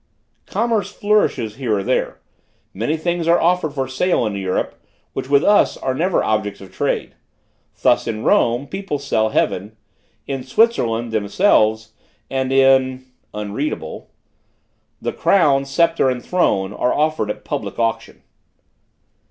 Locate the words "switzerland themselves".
10.43-11.91